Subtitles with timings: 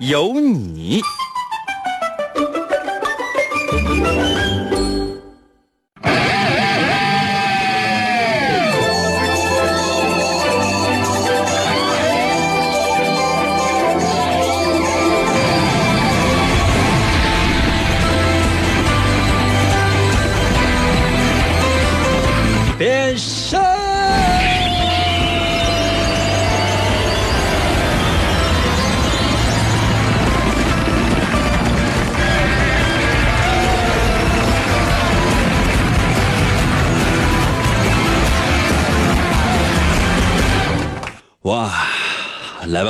[0.00, 1.00] 有你。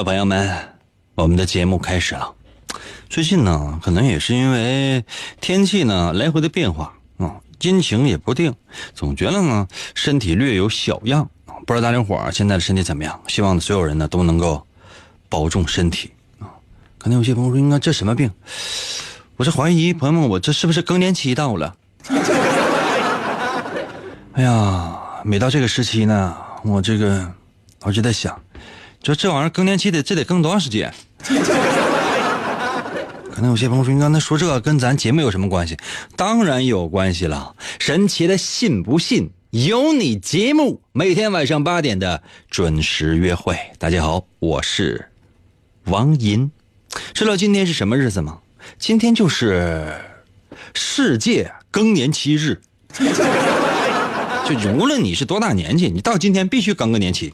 [0.05, 0.49] 朋友们，
[1.15, 2.33] 我们的节目开始了。
[3.09, 5.05] 最近呢，可能也是因为
[5.41, 8.55] 天气呢来回的变化啊，阴晴也不定，
[8.95, 11.29] 总觉得呢身体略有小恙。
[11.67, 13.21] 不知道大家伙儿现在的身体怎么样？
[13.27, 14.65] 希望所有人呢都能够
[15.29, 16.47] 保重身体啊。
[16.99, 18.31] 可能有些朋友说，应该这什么病？
[19.37, 21.75] 我是怀疑朋友们，我这是不是更年期到了？
[24.35, 27.29] 哎呀，每到这个时期呢，我这个
[27.83, 28.41] 我就在想，
[29.03, 30.93] 就这玩意儿更年期得这得更多长时间？
[33.33, 35.77] 可能有些朋友说，你刚才说这个跟咱节目有什么关系？
[36.17, 37.55] 当然有关系了。
[37.79, 43.57] 神奇的信不信由你节目，每天晚上八点的准时约会。
[43.79, 45.09] 大家好，我是
[45.85, 46.51] 王银。
[47.15, 48.41] 知道今天是什么日子吗？
[48.77, 49.95] 今天就是
[50.75, 52.61] 世界更年期日。
[54.49, 57.33] 就无论你是多大年纪，你到今天必须更个年期。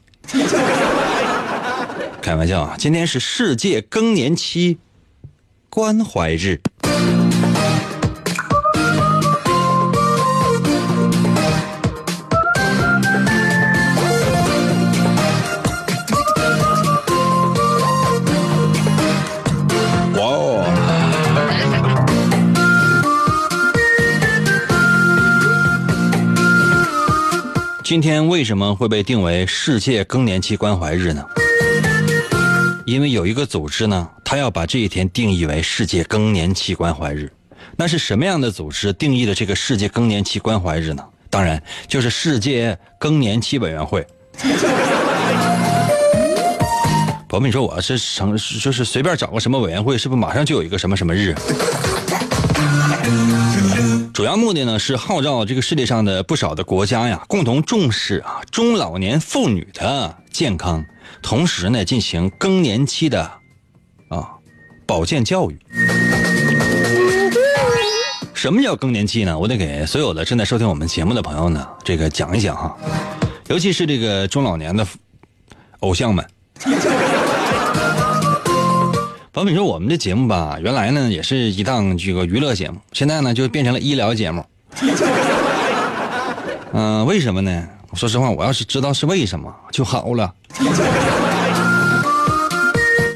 [2.24, 4.78] 开玩笑啊，今天是世界更年期
[5.68, 6.58] 关怀日。
[20.14, 20.64] 哇哦！
[27.84, 31.22] 今天为什么会被定为世界更年期关怀日呢？
[32.86, 37.32] 因为有一个组织呢，他要把这一天定义为世界更年期关怀日。
[37.76, 41.02] 那是什么样的组织定义了这个世界更年期关怀日呢？
[41.30, 44.06] 当然就是世界更年期委员会。
[47.26, 51.34] 宝贝，你说我是成就是随便找个什么委员会，是不是马上就有一个什么什么日？
[54.12, 60.84] 主要目的呢是号召这个世界上的不少的国家呀，共同重视啊中老年妇女的健康，
[61.24, 63.22] 同时呢进行更年期的
[64.10, 64.28] 啊
[64.86, 65.58] 保健教育。
[68.34, 69.36] 什么叫更年期呢？
[69.38, 72.76] 我得给所有的正在收听我们节目的朋友呢，这个讲一讲哈，
[73.46, 74.86] 尤其是这个中老年的
[75.80, 76.22] 偶像们。
[79.32, 84.44] 宝贝，你说我们这节目吧，原来呢也是一档这个娱乐节目，现在呢就变成了医疗节目。
[86.72, 87.66] 嗯、为什么呢？
[87.94, 90.34] 说实话，我要是知道是为什么就好了。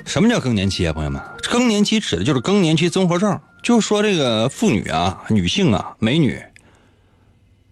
[0.09, 1.23] 什么叫更年期啊，朋友们？
[1.43, 6.43] 更年期指的就是更年期综合症，就说这个妇女啊、女性啊、美女、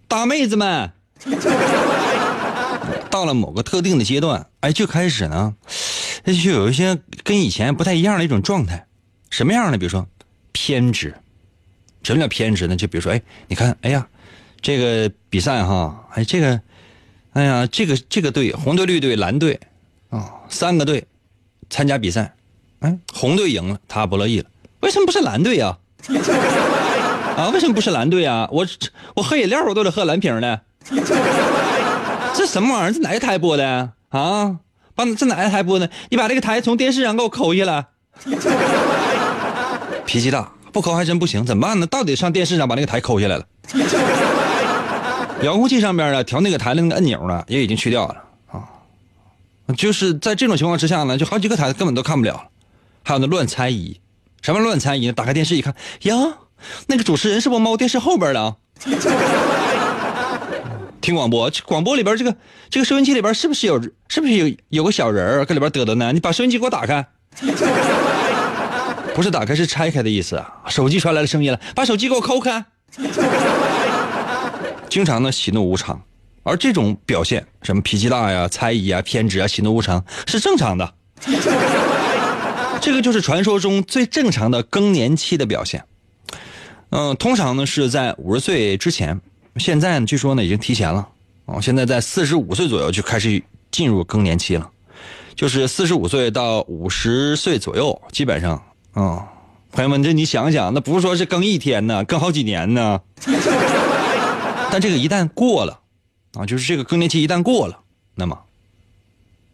[0.07, 0.91] 大妹子们，
[3.09, 5.55] 到了某个特定的阶段，哎，就开始呢，
[6.25, 8.85] 就有一些跟以前不太一样的一种状态。
[9.31, 9.77] 什么样呢？
[9.79, 10.07] 比如说
[10.51, 11.15] 偏执。
[12.03, 12.75] 什么叫偏执呢？
[12.75, 14.07] 就比如说，哎，你看，哎呀，
[14.61, 16.61] 这个比赛哈，哎，这个，
[17.33, 19.59] 哎呀，这个这个队，红队、绿队、蓝队，
[20.09, 21.03] 啊、三个队
[21.69, 22.33] 参加比赛，
[22.79, 24.45] 哎，红队赢了，他不乐意了，
[24.81, 25.77] 为什么不是蓝队呀、
[27.37, 27.49] 啊？
[27.53, 28.47] 为什么不是蓝队啊？
[28.51, 28.65] 我
[29.15, 30.61] 我喝饮料我都得喝蓝瓶的，
[32.35, 32.93] 这什么玩意儿？
[32.93, 34.57] 这哪个台播的啊？
[34.95, 35.89] 把这哪个台播的？
[36.09, 37.85] 你把这个台从电视上给我抠下来。
[40.05, 41.85] 脾气大，不抠还真不行，怎么办呢？
[41.85, 43.45] 到底上电视上把那个台抠下来了。
[45.43, 48.23] 遥控器上边呢，调那个台的那个按钮呢，也已经去掉了啊。
[49.75, 52.49] 就是在这种情况之下呢，就好几个台子根本都看不了。
[53.03, 53.99] 还有那乱猜疑，
[54.41, 55.11] 什么乱猜疑？
[55.11, 56.13] 打开电视一看，呀，
[56.87, 58.57] 那个主持人是不是猫电视后边了？
[60.99, 62.35] 听广播，这广播里边这个
[62.69, 66.11] 这个收音机里边是不是有是不是有有个小人儿搁里边嘚嘚呢？
[66.11, 67.05] 你把收音机给我打开。
[69.15, 70.53] 不是打开，是拆开的意思啊。
[70.67, 72.65] 手机传来了声音了，把手机给我抠开。
[74.89, 76.01] 经常呢喜怒无常，
[76.47, 80.93] 而这种表现，什么脾气大呀、猜疑啊、偏执啊、喜怒无常，是正常的。
[82.79, 85.83] 这个就是传说中最正常的更年期的表现。
[86.91, 89.19] 嗯，通常呢是在五十岁之前，
[89.57, 91.09] 现在呢据说呢已经提前了。
[91.47, 94.69] 哦，现在在四十五岁左右就开始进入更年期了，
[95.35, 98.61] 就是四十五岁到五十岁左右，基本上，
[98.95, 99.21] 嗯，
[99.71, 103.01] 朋友们，这你想想，那不是说是更一天呢，更好几年呢。
[104.71, 105.79] 但这个一旦过了，
[106.33, 107.79] 啊，就是这个更年期一旦过了，
[108.15, 108.37] 那么，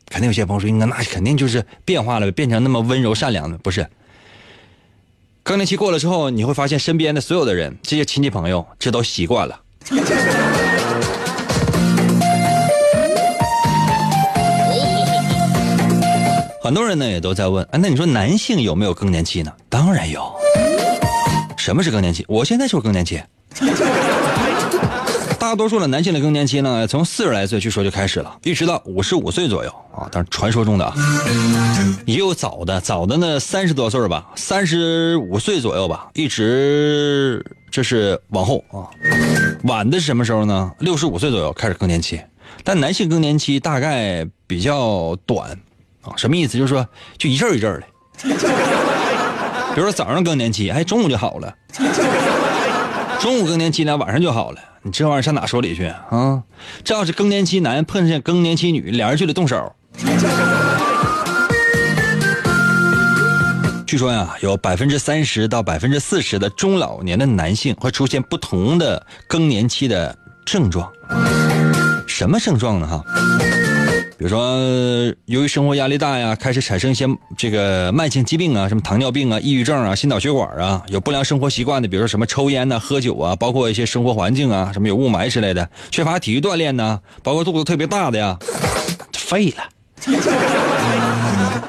[0.10, 3.88] 肯定有些朋友说，那那肯定就是变化了，变成那么温柔善良的，不是？
[5.44, 9.60] 更年期过了之后，你会发现身边的所有的人，这些亲戚朋友，这都习惯了。
[16.62, 19.52] 很多人呢也都在问，啊，那你说男性有没有更年期呢？
[19.68, 20.34] 当然有。
[21.58, 22.24] 什么是更年期？
[22.30, 23.22] 我现在就是更年期。
[25.44, 30.08] 大多数的男性的更年期呢，从四十来岁据说就开始了，一直到五十五岁左右啊。
[30.10, 30.96] 但是传说中的啊，
[32.06, 38.88] 也有早的，早的呢三十多岁吧，三十五岁左右吧，一直这是往后啊。
[39.66, 40.72] 晚的是什么时候呢？
[40.80, 42.22] 六十五岁左右开始更年期，
[42.64, 45.52] 但男性更年期大概比较短。
[46.04, 46.58] 啊，什么意思？
[46.58, 46.88] 就是说，
[47.18, 47.84] 就一阵一阵的。
[49.76, 51.54] 比如说早上更年期，哎，中午就好了；
[53.20, 54.60] 中午更年期呢，晚上就好了。
[54.86, 56.44] 你这玩意儿上哪说理去啊？
[56.84, 59.74] 这要是更年期男碰上更年期女，俩人就得动手。
[63.88, 70.14] 据说呀，有百分之三十到百分之四十的中老年的男性会出现不同的更年期的
[70.46, 70.92] 症状。
[72.06, 72.86] 什么症状呢？
[72.86, 73.02] 哈？
[74.24, 77.06] 比如说，由于生活压力大呀，开始产生一些
[77.38, 88.40] 这个慢性疾病啊，什么糖尿病啊、抑郁症啊、心脑血管啊，有不良生活习惯的，比如说什么抽烟呐、喝酒啊，包括一些生活环境啊，什么有雾霾之类的，缺乏体育锻炼呐， 包括肚子特别大的呀，
[89.12, 89.64] 废了。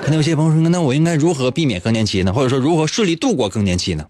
[0.01, 2.33] 可能有些朋友说，那我应该如何避免更年期呢？
[2.33, 4.07] 或者说如何顺利度过更年期呢？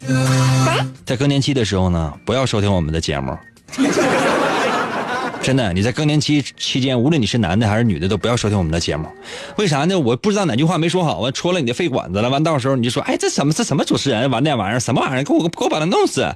[1.07, 3.35] 在更年期的时候呢，不要收听我们的节目。
[5.45, 9.07] 真的，你在更年期期间，无论你是男的还是女的，都不要收听我们的节目。
[9.59, 10.01] 为啥呢？
[10.01, 12.31] 我不知道哪句话没说好，完戳了你的肺管子了。
[12.31, 14.31] 完到时候你就说，哎，这什么这什么主持人？
[14.31, 15.23] 玩那玩意儿什么玩意儿？
[15.23, 16.27] 给我给我把他弄死！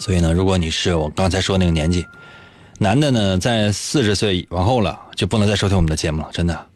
[0.00, 2.04] 所以呢，如果你是我刚才说那个年纪，
[2.80, 6.28] 男的呢，在四十岁往后了，就不能再收听我们的节目了。
[6.32, 6.66] 真的，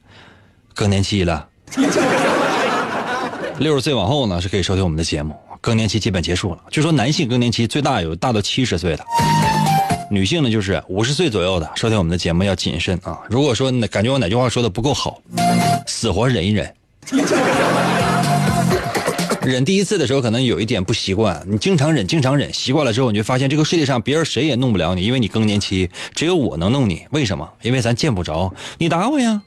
[0.72, 1.48] 更年期了。
[3.58, 5.34] 六十岁往后呢，是可以收听我们的节目。
[5.60, 6.58] 更年期基本结束了。
[6.70, 9.04] 据说男性更年期最大有大到七十岁的，
[10.10, 11.68] 女性呢就是五十岁左右的。
[11.74, 13.18] 收听我们的节目要谨慎啊！
[13.28, 15.20] 如果说感觉我哪句话说的不够好，
[15.86, 16.72] 死活忍一忍。
[19.42, 27.06] 忍第一次的时候可能有一点不习惯，你经常忍，经常忍，习惯了之后，你就发现这个世界上别人谁也弄不了你，因为你更年期，只有我能弄你。
[27.10, 27.48] 为什么？
[27.62, 29.42] 因为咱见不着，你打我呀。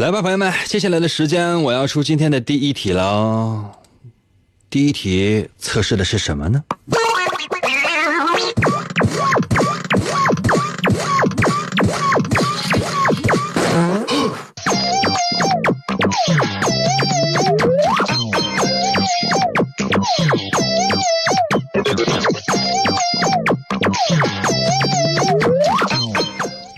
[0.00, 3.70] 来吧，朋友们，接下来的时间我要出今天的第一题了。
[4.70, 6.64] 第一题测试的是什么呢？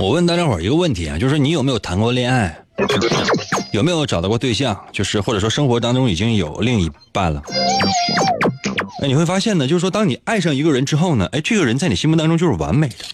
[0.00, 2.61] 我问大家伙一个问题啊，就是你有没有谈过恋爱？
[3.72, 4.78] 有没有找到过对象？
[4.92, 7.42] 就是或者说生活当中已经有另一半了？
[9.00, 13.04] 那你会发现呢，就是说当你爱上一个人之后呢，哎，这个人在你心目当中就是完美的。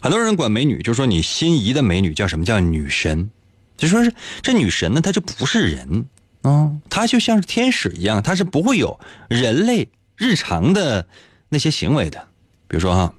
[0.00, 3.30] 很多人管美女，就是说你心仪的美女叫什么叫女神？
[3.76, 6.06] 就说是这女神呢，她就不是人
[6.42, 8.98] 啊，她就像是天使一样，她是不会有
[9.28, 11.06] 人类日常的
[11.50, 12.18] 那些行为的。
[12.68, 13.14] 比如说哈，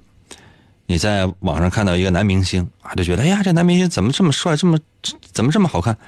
[0.90, 4.78] 你在网上看到一个男明星啊，就觉得哎呀，这男明星怎么这么帅，这么
[5.32, 5.98] 怎么这么好看？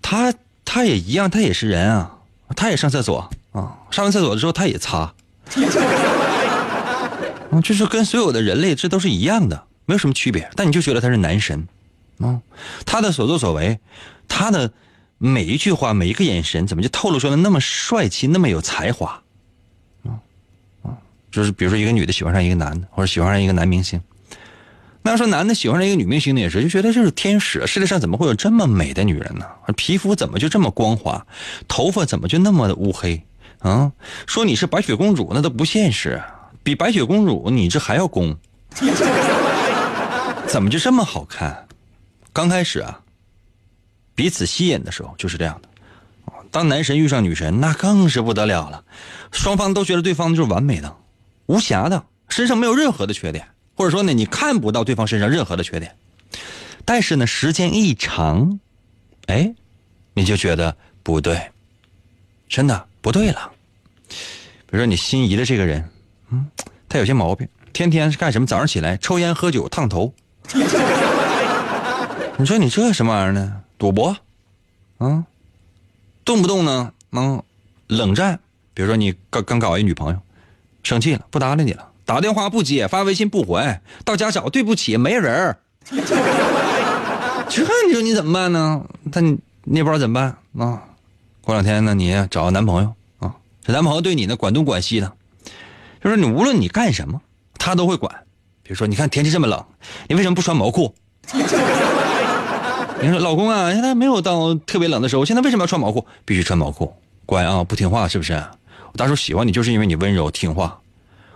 [0.00, 0.32] 他
[0.64, 2.16] 他也一样，他也是人啊，
[2.56, 5.12] 他也上厕所啊，上完厕所之后他也擦，
[7.50, 10.50] 嗯， 就是跟所有的人类这都是一样的，没有什么区别。
[10.56, 11.68] 但你就觉得他是男神，
[12.18, 12.40] 啊，
[12.86, 13.78] 他的所作所为，
[14.26, 14.72] 他的
[15.18, 19.21] 每一句话，每一个眼神，怎么就透露出来那么帅气，那么有才华？
[21.32, 24.00] 就是比如说一个女的喜欢上一个男的，或者喜欢上一个男明星，
[25.02, 29.46] 那要说男的喜欢上一个女明星呢，也是就觉得这是天使，世界上怎么会有这么美的女人呢？
[29.76, 31.26] 皮肤怎么就这么光滑，
[31.66, 33.20] 头发怎么就那么的乌黑
[33.58, 33.90] 啊？
[34.26, 36.22] 说你是白雪公主，那都不现实，
[36.62, 38.36] 比白雪公主你这还要攻，
[40.46, 41.66] 怎么就这么好看？
[42.32, 43.00] 刚开始啊，
[44.14, 45.68] 彼此吸引的时候就是这样的。
[46.50, 48.84] 当男神遇上女神，那更是不得了了，
[49.32, 50.94] 双方都觉得对方就是完美的、
[51.52, 53.46] 无瑕的，身上没有任何的缺点。
[53.76, 55.94] 或者说呢，你看不到对方身上任何的缺点，
[56.84, 58.58] 但是呢，时间一长，
[59.26, 59.54] 哎，
[60.14, 61.50] 你就觉得不对，
[62.48, 63.52] 真的不对了。
[64.08, 65.86] 比如说你心仪的这个人，
[66.30, 66.46] 嗯，
[66.88, 68.46] 他有些毛病，天天是干什么？
[68.46, 70.12] 早上起来抽烟喝酒烫头。
[72.38, 73.62] 你说你这什么玩意儿呢？
[73.78, 74.16] 赌博，
[74.98, 75.24] 啊，
[76.24, 77.42] 动不动呢，嗯，
[77.88, 78.40] 冷战。
[78.74, 80.20] 比如说你刚刚搞一女朋友，
[80.82, 81.88] 生气了，不搭理你了。
[82.04, 85.58] 打电话不接，发微信不回，到家找对不起没人儿。
[87.48, 88.84] 这你说你怎么办呢？
[89.12, 90.36] 他你你也不知道怎么办
[90.66, 90.82] 啊？
[91.42, 95.12] 过两天呢，你找个男朋友啊，这男朋友对你呢管东管西的，
[96.02, 97.20] 就是你无论你干什么，
[97.58, 98.12] 他都会管。
[98.62, 99.64] 比如说，你看天气这么冷，
[100.08, 100.94] 你为什么不穿毛裤？
[103.00, 106.06] 你说老公啊，现在没有到特别冷的时候，现在为什么要穿毛裤？
[106.24, 106.94] 必须穿毛裤，
[107.26, 108.40] 乖啊，不听话是不是？
[108.92, 110.78] 我当初喜欢你就是因为你温柔听话。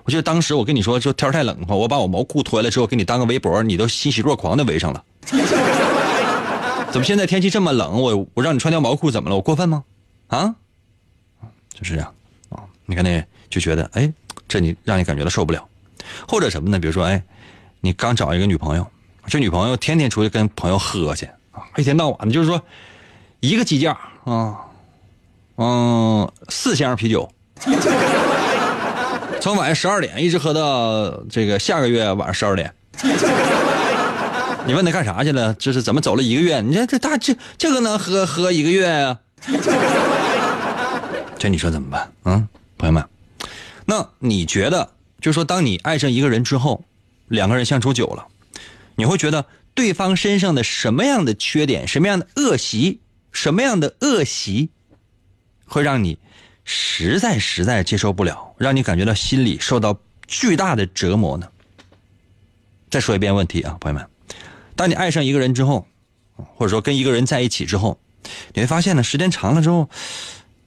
[0.04, 5.04] 我记得当时我跟你说，就天太冷的话，我把我毛裤脱了之后给你当个围脖，你都欣喜若狂的围上了。
[6.92, 9.34] 怎么现在天气这么冷，我我让你穿条毛裤怎么了？
[9.34, 9.82] 我过分吗？
[10.28, 10.54] 啊，
[11.70, 12.14] 就是这样
[12.50, 12.62] 啊。
[12.84, 13.20] 你看那
[13.50, 14.12] 就觉得哎，
[14.46, 15.66] 这你让你感觉到受不了，
[16.28, 16.78] 或者什么呢？
[16.78, 17.20] 比如说哎，
[17.80, 18.86] 你刚找一个女朋友，
[19.26, 22.62] 这女朋友天天出去跟朋友喝去啊，一天到晚的，就是说
[23.40, 24.66] 一个鸡架啊，
[25.56, 27.28] 嗯，四箱啤酒。
[29.40, 32.72] 从晚上十二点一直喝到这个下个月晚上十二点，
[34.66, 35.54] 你问他干啥去了？
[35.54, 36.60] 这是怎么走了一个月？
[36.60, 39.18] 你这这大这这个能喝喝一个月呀？
[41.38, 42.12] 这你说怎么办？
[42.25, 42.48] 嗯，
[42.78, 43.04] 朋友们，
[43.84, 46.84] 那你觉得，就说当你爱上一个人之后，
[47.28, 48.26] 两个人相处久了，
[48.96, 49.44] 你会觉得
[49.75, 54.70] 对方身上的什么样的缺点、什么样的恶习、什么样的恶习，
[55.66, 56.18] 会让你？
[56.66, 61.49] 实在实在接受不了，让你感觉到心里受到巨大的折磨呢。
[62.90, 64.06] 再说一遍问题啊，朋友们，
[64.75, 65.87] 当你爱上一个人之后，
[66.35, 67.99] 或者说跟一个人在一起之后，
[68.52, 69.88] 你会发现呢，时间长了之后，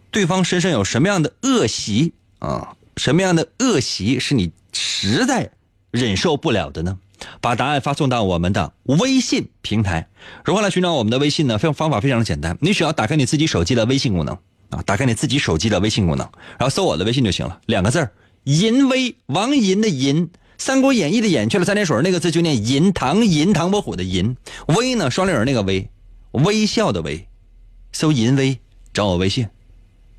[0.09, 2.75] 对方身上有什么样的恶习啊？
[2.97, 5.51] 什么样的恶习是你实在
[5.91, 6.97] 忍受不了的呢？
[7.41, 10.07] 把答案发送到我们的微信平台。
[10.45, 11.57] 如何来寻找我们的微信呢？
[11.57, 14.37] 非方法非常的简单，你只要打开你自己手机的微信功能。
[14.69, 18.11] 啊，打开你自己手机的微信功能，然后搜我的微信就行了，两个字儿
[18.43, 24.35] 银威王银的银，《三国演义》的演去了三点水，那个字就念银，唐银唐伯虎的银，
[24.67, 25.89] 威呢双立人那个威，
[26.31, 27.27] 微笑的微，
[27.91, 28.59] 搜银威
[28.93, 29.47] 找我微信，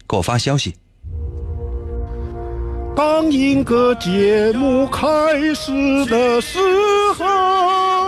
[0.08, 0.74] 给我发消息。
[2.96, 5.06] 当一个节目开
[5.54, 6.58] 始的时
[7.16, 7.99] 候。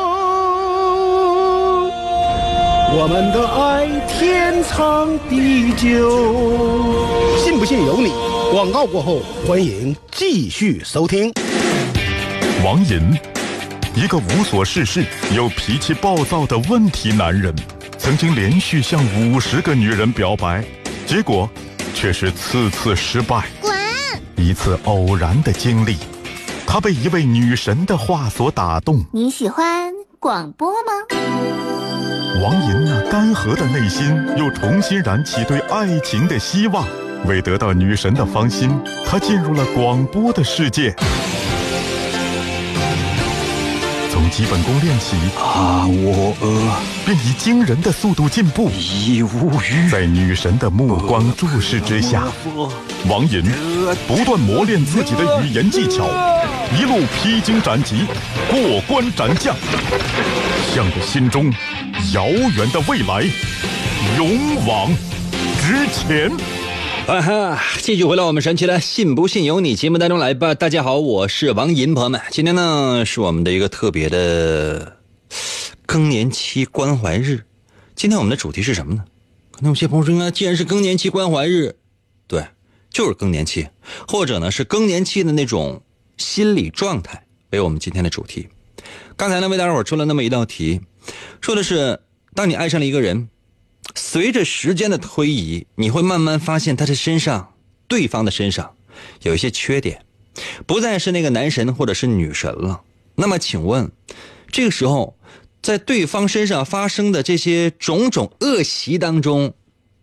[2.95, 8.13] 我们的爱天长地久，信不信由你。
[8.53, 11.33] 广告过后，欢迎继续收听。
[12.63, 13.19] 王银，
[13.95, 17.55] 一个无所事事又脾气暴躁的问题男人，
[17.97, 20.63] 曾经连续向五十个女人表白，
[21.07, 21.49] 结果
[21.95, 23.47] 却是次次失败。
[23.63, 23.73] 滚！
[24.37, 25.97] 一次偶然的经历，
[26.67, 29.03] 他被一位女神的话所打动。
[29.13, 30.93] 你喜欢广播吗？
[32.41, 34.07] 王银那干涸的内心
[34.39, 36.87] 又重新燃起对爱情的希望。
[37.27, 38.71] 为得到女神的芳心，
[39.07, 40.95] 他进入了广播的世界。
[44.11, 48.71] 从基本功练起，啊，我呃，便以惊人的速度进步。
[48.71, 49.89] 已无语。
[49.91, 52.25] 在女神的目光注视之下，
[53.09, 53.43] 王银
[54.09, 56.09] 不断磨练自己的语言技巧，
[56.77, 58.07] 一路披荆斩棘，
[58.51, 59.55] 过关斩将，
[60.75, 61.53] 向着心中。
[62.11, 63.23] 遥远的未来，
[64.19, 64.93] 勇往
[65.61, 66.31] 直前。
[67.07, 67.63] 啊哈！
[67.79, 70.55] 继续回到我们神奇的“信不信由你”节目当中来吧。
[70.55, 74.99] 大家好，我是王银，朋友们，今天呢是我们的一个特别的
[75.87, 77.45] 更年期关怀日。
[77.95, 79.05] 今天我们的主题是什么呢？
[79.53, 81.77] 可能有些朋友说，既然是更年期关怀日，
[82.27, 82.45] 对，
[82.91, 83.69] 就是更年期，
[84.09, 85.81] 或者呢是更年期的那种
[86.19, 88.49] 心理状态为我们今天的主题。
[89.17, 90.81] 刚才呢为大家伙出了那么一道题。
[91.41, 92.01] 说的是，
[92.35, 93.29] 当你爱上了一个人，
[93.95, 97.55] 随着时间的推移，你会慢慢发现他的身上，
[97.89, 98.75] 对方的身上，
[99.23, 100.05] 有一些缺点，
[100.67, 102.83] 不再是那个男神或者是女神了。
[103.15, 103.91] 那么，请问，
[104.51, 105.17] 这个时候，
[105.61, 109.55] 在对方身上发生的这些种种恶习当中，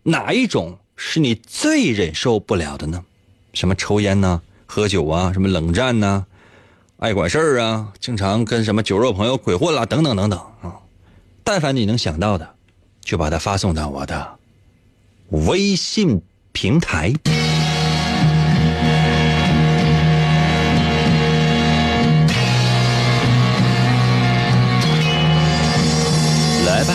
[0.04, 3.04] 哪一种是你最忍受不了的呢？
[3.52, 6.24] 什么抽烟呐、喝酒啊，什么冷战呐、
[6.98, 10.78] 爱管事儿啊，经常跟什么酒肉朋友鬼混啦，等等等等啊。
[11.42, 12.48] 但凡你能想到的，
[13.02, 14.38] 就把它发送到我的
[15.30, 17.12] 微信平台。
[26.66, 26.94] 来吧。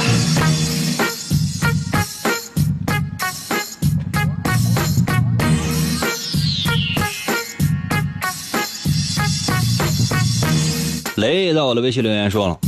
[11.18, 12.60] 雷在我的微信留言说了，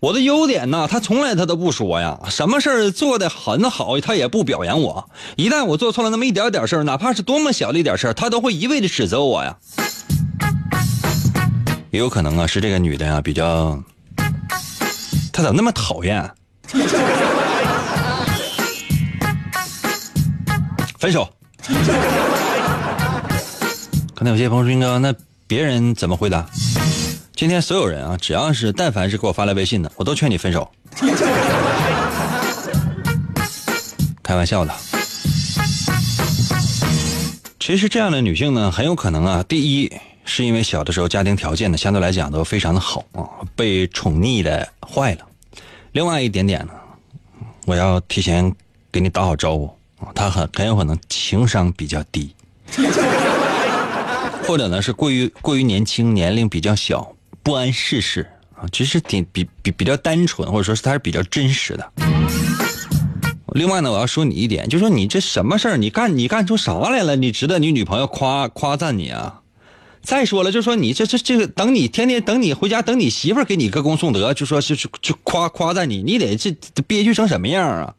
[0.00, 5.10] 我的优点呢，他从来他都不说呀，什么事儿做的很好，他也不表扬我。
[5.36, 9.58] 一旦我做错了那么一点点事儿，哪怕是多么小的一点事儿，他都会一味的指责我呀。
[11.90, 13.78] 也有可能啊，是这个女的呀比较，
[15.30, 16.30] 她咋那么讨厌？
[20.98, 21.28] 分手。
[24.14, 25.14] 可能有些朋友说，哥，那
[25.46, 26.46] 别人怎么回答？
[27.40, 30.70] 今天所有人啊，只要是但凡是给我发来微信的，我都劝你分手。
[34.22, 34.74] 开玩笑的。
[37.58, 39.90] 其实这样的女性呢，很有可能啊，第一
[40.26, 43.24] 是因为小的时候家庭条件呢相对来讲都非常的好啊，
[43.56, 45.26] 被宠溺的坏了。
[45.92, 46.72] 另外一点点呢，
[47.64, 48.54] 我要提前
[48.92, 52.34] 给你打好招呼啊，她很很有可能情商比较低，
[54.46, 57.10] 或者呢是过于过于年轻，年龄比较小，
[57.50, 61.92] 不谙世事啊，其实挺比比比较单纯，或者说是他是比较真实的。
[63.54, 67.16] 另外呢，我要说你一点，就说你这什么事儿，你干你干出啥来了？
[67.16, 69.40] 你值得你女朋友夸夸赞你啊？
[70.00, 77.92] 再说了，就说你这这这个，等你天天等你回家，等你媳妇给你歌功颂德，就说是就就夸夸赞你，你得这这憋屈成什么样啊？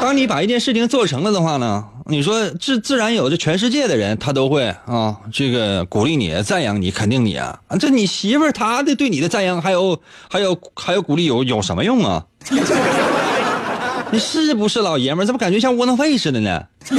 [0.00, 7.60] 当你把一件事情做成了的话呢，你说自自然有这全世界的人他都会啊，这个鼓励你、赞扬你、肯定你啊。
[7.78, 12.24] 这你媳妇儿她的对你的赞扬还有 还有还有鼓励有有什么用啊？
[14.10, 15.26] 你是不是老爷们儿？
[15.26, 16.62] 怎么感觉像窝囊废似的呢？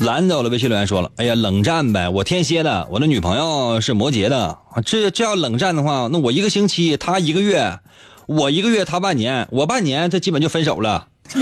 [0.00, 7.78] 拦走了，微信留言说了：“哎呀，冷战呗，我天蝎的，我的女朋友是摩羯的，这这要冷战的话，那我一个星期，他一个月，
[8.26, 11.08] 我一个月，他半年，我半年，这基本就分手了。”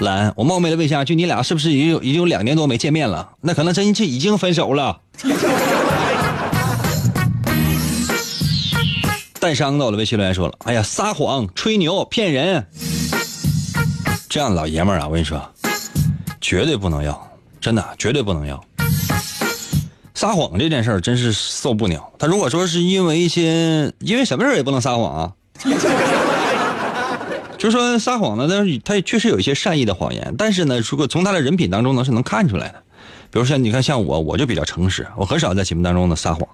[0.00, 3.30] 兰，我冒昧的问一下，就你俩是不是已经有已经有两年多没见面了？
[3.40, 5.00] 那可能真是已经分手了。
[9.38, 12.66] 带伤到了，微信留言说了：“哎呀，撒谎、吹牛、骗人，
[14.28, 15.40] 这样老爷们儿啊，我跟你说，
[16.40, 18.62] 绝对不能要，真的绝对不能要。
[20.24, 22.10] 撒谎这件事儿真是受不了。
[22.18, 25.32] 他如果说是因为一些，因为什么事儿也不能撒谎啊。
[27.58, 32.82] 就说撒谎呢，但是他也确实有一些善意的谎言，但是呢，如果从他的人品当中呢是能看出来的。
[33.30, 36.48] 比如说，你看像我，我就比较诚实，我很少在节目当中呢撒谎。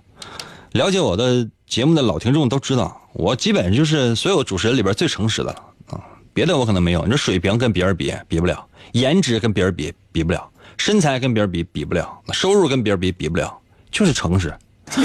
[0.73, 6.01] 了解我的节目的老听众都知道，我基本就是所有主持人里边最诚实的了啊。
[6.35, 10.45] 别的我可能没有，你说水平跟别人比比不了，颜值跟别人比比不了，
[10.81, 13.55] 身材跟别人比比不了，收入跟别人比比不了，
[13.91, 14.51] 就是诚实。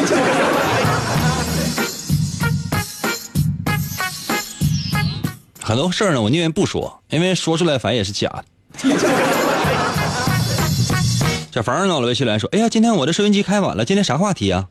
[5.62, 8.46] 很多事儿呢，我宁愿不说，因为说出来反正也是假的。
[11.52, 14.66] 小房到了微信来说：“哎呀，今天我的收音机开晚了，今天啥话题啊？”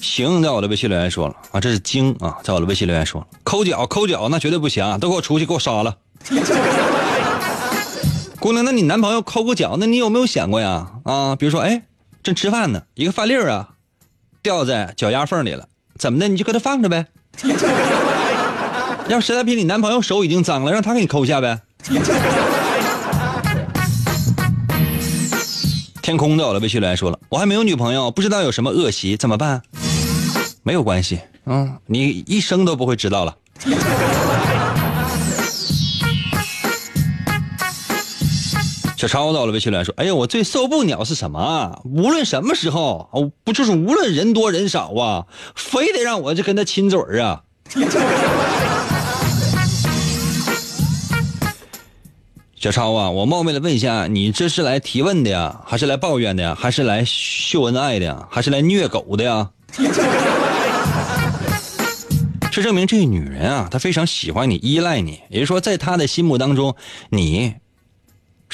[0.00, 5.94] 行，在我的微信留言说了啊，这是精啊，在我的微信留言说了，抠脚抠脚那绝对不行，都给我出去给我杀了。
[8.44, 10.86] 姑娘，那你男朋友抠个脚，那你有没有想过呀？
[11.04, 11.84] 啊，比如说，哎，
[12.22, 13.70] 正吃饭呢，一个饭粒儿啊，
[14.42, 15.66] 掉在脚丫缝里了，
[15.98, 16.28] 怎么的？
[16.28, 17.06] 你就搁这放着呗。
[19.08, 21.58] 要实在比你男朋友手已经脏了，让他给你抠一下呗。
[26.02, 29.62] 天空在我的微信留言说了，我还没有女朋友，不知道有什么恶习，怎么办？
[30.62, 33.34] 没有关系，嗯，你一生都不会知道了。
[39.04, 41.78] 小超到了微信留言说：“哎呀，我最受不了是什么啊？
[41.84, 47.42] 无论什么时候，不就是无论人多人少啊，非得让我这跟他亲嘴儿啊。
[52.56, 59.50] ”小超啊，我冒昧的问一下，你这是来提问的呀，还是来抱怨的呀，还是来秀恩爱的呀，还是来虐狗的呀？
[62.50, 66.74] 这证明这个女人啊，她非常喜欢你，依赖你，也就是说，在她的心目当中，
[67.10, 67.52] 你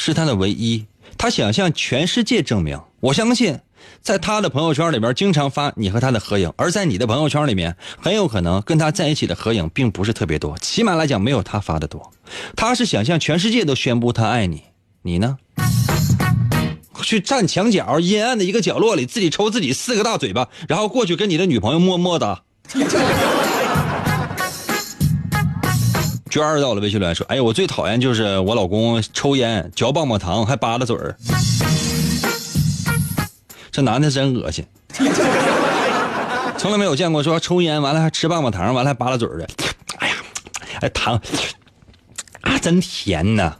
[0.03, 0.87] 是他的唯一，
[1.19, 2.81] 他想向全世界证明。
[3.01, 3.59] 我相信，
[4.01, 12.11] 在他的朋友圈里边经常发你和他的合影，而在你的朋友圈里面，很有可能跟他在一起的合影并不是特别多，起码来讲没有他发的多。
[12.57, 14.63] 他是想向全世界都宣布他爱你，
[15.03, 15.37] 你呢？
[17.03, 22.43] 去站墙角阴暗的一个角落里，自己抽自己四个大嘴巴，然后过去跟你的女朋友默默的。
[26.31, 31.16] 娟儿到了微信留言说：“哎呀，我最讨厌就是我老公抽烟、嚼棒棒糖，还扒拉嘴儿。
[33.73, 34.64] 这男的真恶心，
[36.57, 39.49] 从来没有见过说抽烟完了还吃棒棒糖，完了还扒拉嘴儿的。
[39.99, 40.14] 哎呀，
[40.83, 41.21] 哎糖
[42.43, 43.57] 啊，真甜呐！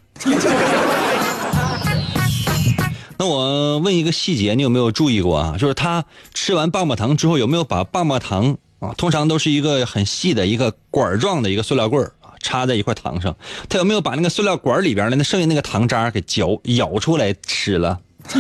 [3.19, 5.57] 那我问一个细节，你有没有注意过啊？
[5.59, 6.05] 就是他
[6.35, 13.37] 吃完棒棒糖之后，有没有把棒棒糖啊，通常都是一个很细的一个管状的一个塑料棍儿。”插在一块糖上，
[13.69, 17.99] 他有没有把那个塑料管里边的那剩下那个糖渣给嚼咬出来吃了？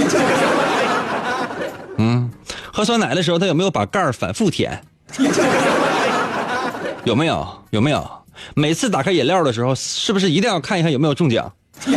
[1.98, 2.30] 嗯，
[2.72, 4.82] 喝酸奶的时候他有没有把盖反复舔？
[7.04, 7.46] 有没有？
[7.70, 8.10] 有没有？
[8.54, 11.52] 每次打开饮料的时候，是不是一定要看一看有没有中奖？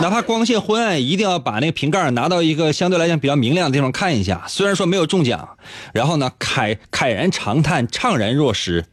[0.00, 4.44] 哪怕光线昏暗，一定要把那个瓶盖拿到一个相对来讲比较明亮的地方看一下。
[4.46, 5.48] 虽然说没有中奖，
[5.92, 8.84] 然后呢，慨慨然长叹，怅然若失。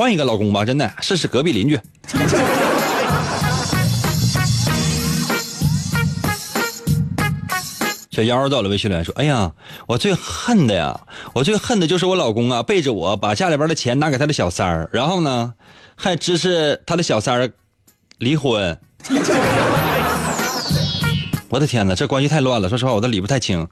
[0.00, 1.78] 换一个老公吧，真的试试隔壁邻居。
[8.10, 9.52] 小妖到了微信里说：“哎呀，
[9.86, 10.98] 我最恨的呀，
[11.34, 15.52] 我最恨的就是我老公啊，背着我把家里边的钱拿给他的小三儿，然后呢，
[15.96, 17.50] 还支持他的小三儿
[18.16, 18.74] 离婚。
[21.50, 23.68] 我的天哪，这关系太乱了，说实话我都理不太清。”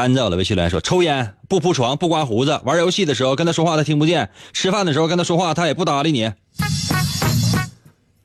[0.00, 6.32] 单子我的微信来说：抽烟不铺床不刮胡子，玩游戏的时候跟他说话他听不见，吃饭的时候跟他说话他也不搭理你。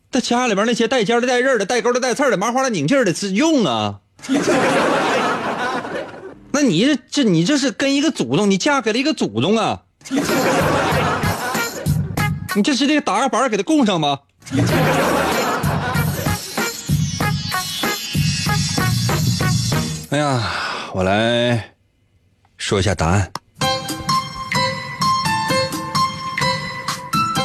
[0.09, 3.99] 他家里边那些带尖的、带刃的、带钩的、带刺的、麻花的、拧劲的，是用啊？
[6.53, 9.81] 那你这这你这是跟一个祖宗，你嫁给了一个祖宗啊？
[12.55, 14.19] 你这是得打个板给他供上吗？
[20.11, 20.41] 哎呀！
[20.95, 21.75] 我来
[22.55, 23.29] 说一下答案。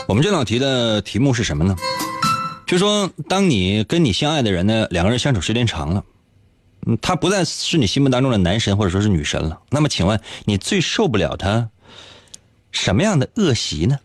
[0.07, 1.75] 我们这道题的题目是什么呢？
[2.65, 6.05] 就说当你跟你相爱的人呢，两个人相处时间长了，
[6.87, 9.61] 嗯，他不再是你心目当中的男神或者说是女神了。
[9.69, 11.69] 那么，请问你最受不了他
[12.71, 13.99] 什么样的恶习呢？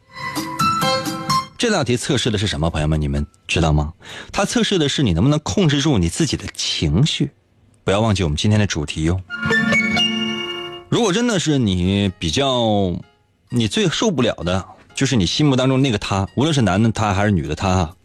[1.55, 2.71] 这道题测试的是什么？
[2.71, 3.93] 朋友们，你们知道吗？
[4.31, 7.29] 它测试的是你能不能控制住你自己的情绪。
[7.85, 9.21] 不要忘记我们今天的主题哟。
[10.89, 12.99] 如果真的是你比较，
[13.49, 17.95] 你最受不了的，就是你心目当中那个他，无论是男的他还是女的他，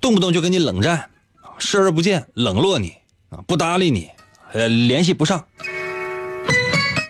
[0.00, 1.10] 动不动就跟你冷战，
[1.58, 2.94] 视而不见，冷落你
[3.30, 4.10] 啊，不搭理你，
[4.52, 5.44] 呃，联系不上。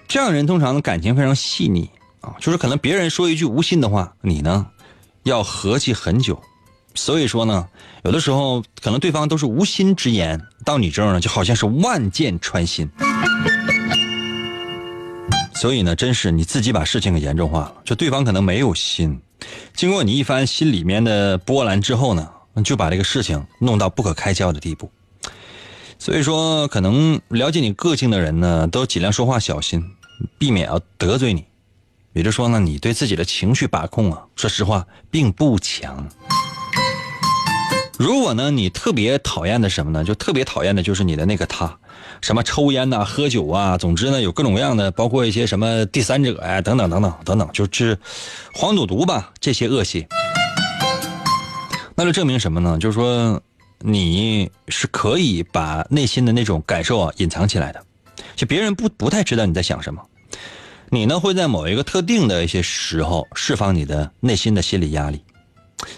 [0.08, 1.90] 这样人通常感情非常细腻
[2.22, 4.68] 啊，就是可能别人说一句无心的话，你呢
[5.24, 6.42] 要合计很久。
[6.94, 7.68] 所以说呢，
[8.04, 12.88] 有的时候可能对方都是无心之言，到你这儿呢，就好像是万箭穿心。
[15.54, 17.74] 所以呢，真是你自己把事情给严重化了。
[17.85, 19.20] 就对方可能没有心，
[19.74, 22.28] 经过你一番心里面的波澜之后呢，
[22.62, 24.90] 就把这个事情弄到不可开交的地步。
[25.98, 29.83] 所以说，可能了解你个性的人呢，都尽量说话小心，
[30.38, 31.44] 避免要得罪你。
[32.12, 36.07] 也就是说呢，你对自己的情绪把控啊，说实话并不强。
[38.04, 40.04] 如果呢，你特别讨厌的什么呢？
[40.04, 41.74] 就特别讨厌的就是你的那个他，
[42.20, 47.98] 什么抽烟呐、喝酒啊，总之呢，有各种各样的，包括一些什么第三者呀，等等等等等等，就是
[48.52, 50.06] 黄赌毒吧，这些恶习。
[51.94, 52.76] 那就证明什么呢？
[52.78, 53.40] 就是说
[53.78, 57.82] 你是可以把内心的那种感受啊隐藏起来的，
[58.36, 60.02] 就别人不不太知道你在想什么。
[60.90, 65.23] 你呢会在某一个特定的一些时候释放你的内心的心理压力。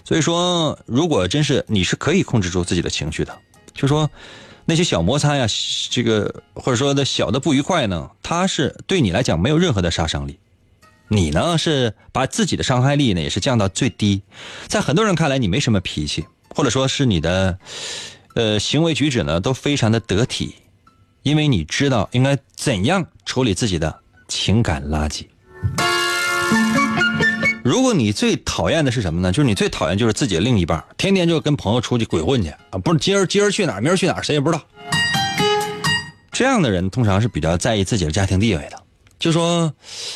[0.04, 3.38] 所以说，如果真是你是可以控制住自己的情绪的，
[3.74, 4.10] 就说
[4.64, 5.46] 那些小摩擦呀，
[5.90, 10.38] 这个或者说的小的不愉快呢，它是对你来讲没有任何的杀伤力。
[11.08, 14.22] 你呢是把自己的伤害力呢也是降到最低，
[14.66, 17.58] 在很多人看来你没什么脾气，或者说是你的
[18.34, 20.56] 呃行为举止呢都非常的得体，
[21.22, 25.26] 因为你知道应该怎样处理自己的情感垃圾。
[27.66, 29.32] 如果你最讨厌的是什么呢？
[29.32, 32.78] 就是你最讨厌就是自己的另一半，天天就跟朋友出去鬼混去啊！
[32.78, 34.62] 不是今儿今儿去哪儿，明儿去哪儿，谁也不知道。
[36.30, 38.80] 这样的人通常是比较在意自己的家庭地位的，
[39.18, 39.74] 就说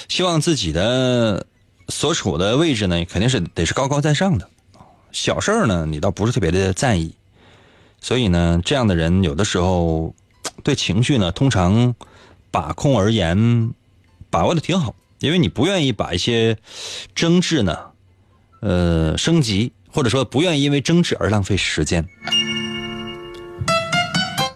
[0.09, 1.45] 希望自己的
[1.89, 4.49] 所处的位置呢，肯定是得是高高在上的。
[5.11, 7.13] 小事儿呢，你倒不是特别的在意。
[8.01, 10.15] 所以呢，这样的人有的时候
[10.63, 11.97] 对情绪呢，通常
[12.53, 13.75] 把控而言
[14.31, 16.57] 把握的挺好，因为你不愿意把一些
[17.15, 17.77] 争执呢，
[18.61, 22.07] 呃，升级，或者说不愿意因为争执而浪费时间。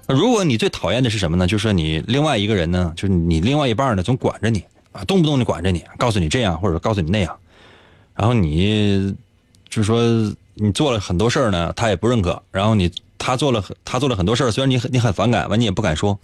[0.08, 1.46] 如果你最讨厌的是什么呢？
[1.46, 7.38] 就是你另外一个人呢，就是你另外一半呢，总管着你啊，动不动就管着你，告诉你这样或者告诉你那样，
[8.14, 9.14] 然后你
[9.68, 10.02] 就是说
[10.54, 12.90] 你做了很多事儿呢，他也不认可，然后你。
[13.16, 16.18] 他做了他做了很多事儿，虽然你很你很反感，完你也不敢说。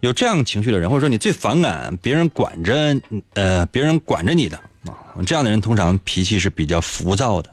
[0.00, 3.00] 有这样情绪的人，或者说你最反感别人管着
[3.34, 7.50] 呃别人管着你的啊，这样的人通常脾气是比较浮躁的，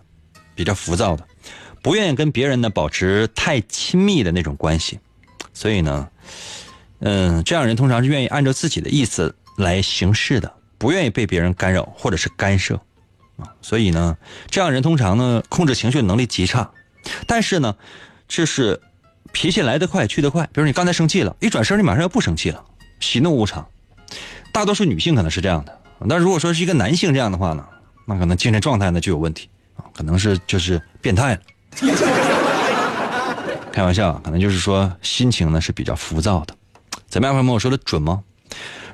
[0.56, 1.28] 比较浮躁的，
[1.82, 5.00] 不愿意跟别人呢保持太亲密的那种关系，
[5.54, 6.08] 所以呢，
[7.00, 12.76] 嗯，这样人通常是愿意按照自己的意思来行事的，不愿意被别人干扰或者是干涉
[13.38, 14.18] 啊，所以呢，
[14.50, 16.72] 这样人通常呢控制情绪能力极差。
[17.26, 17.76] 但是呢，
[18.28, 18.82] 这是
[19.40, 20.44] 脾气来得快去得快。
[20.52, 22.66] 比如你刚才生气了，一转身你马上又不生气了，
[23.00, 23.64] 喜怒无常。
[24.52, 27.64] 大多数女性可能是这样的，但如果说是一个男性这样的话呢，
[28.08, 31.42] 那可能精神状态呢就有问题啊，可能是就是变态了。
[33.72, 36.56] 开玩笑，可能就是说心情呢是比较浮躁的。
[37.08, 37.54] 怎么样，朋友们？
[37.54, 38.24] 我说的准吗？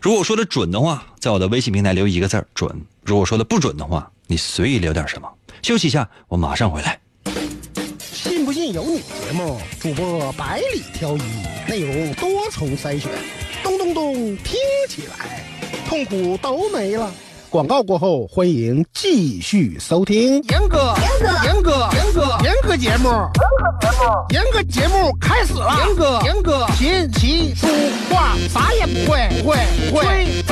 [0.02, 2.70] 如果说的准的话，在我的微信平台留一个字准；
[3.06, 5.32] 如果说的不准的话，你随意留点什么。
[5.62, 7.00] 休息一下，我马上回来。
[8.72, 11.22] 有你节目，主播百里挑一，
[11.68, 13.12] 内容多重筛选，
[13.62, 14.56] 咚咚咚，听
[14.88, 15.44] 起来
[15.88, 17.12] 痛苦都没了。
[17.50, 20.42] 广告过后，欢迎继续收听。
[20.44, 23.10] 严哥，严哥，严哥，严哥，严哥节目，
[24.30, 25.84] 严哥节目开始了。
[25.86, 27.68] 严哥，严哥，琴棋书
[28.10, 29.58] 画啥也不会，不会，
[29.92, 30.44] 不会，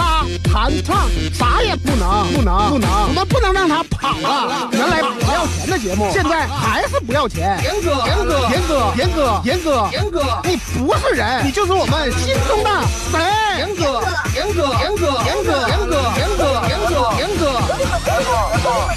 [0.52, 4.68] 弹唱啥也不能，不能，不能，我们不能让他跑了。
[4.74, 7.58] 原来不要钱的节目，现在还是不要钱。
[7.64, 12.70] 严哥，严哥，严哥，严哥，严哥，严哥，你不是人，你就是我们心中的
[13.12, 13.22] 神。
[13.60, 14.04] 严哥，
[14.36, 17.12] 严哥，严哥，严哥，严哥，严哥，严哥。
[17.18, 17.52] 严哥，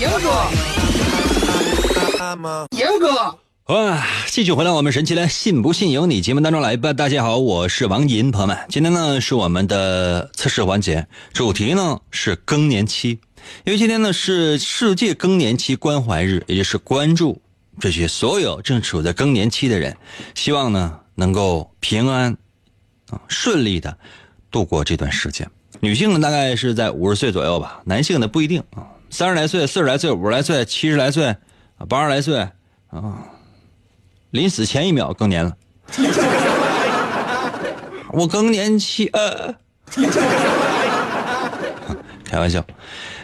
[0.00, 0.26] 严哥，
[2.70, 4.04] 严哥，哇！
[4.26, 6.92] 继续回到我们神奇的“信不信由你”节目当中来吧。
[6.92, 13.18] 大家好，我是王银，朋友们，今天呢是我们的测试环节，主题呢是更年期，
[13.64, 17.40] 因为今天呢是世界更年期关怀日，也就是关注
[17.80, 19.96] 这些所有正处在更年期的人，
[20.34, 22.36] 希望呢能够平安
[23.08, 23.96] 啊顺利的
[24.50, 25.50] 度过这段时间。
[25.80, 31.34] 女性呢，大概是在五十岁左右吧；男性呢，不一定啊，三十来岁、四十来岁、五十来岁、七十来岁、
[31.88, 32.46] 八十来岁
[32.88, 33.26] 啊，
[34.34, 35.56] 临死前一秒更年了。
[38.10, 39.54] 我更年期呃，
[42.24, 42.66] 开玩笑，